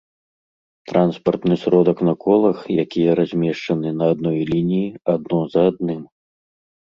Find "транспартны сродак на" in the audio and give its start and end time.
0.91-2.13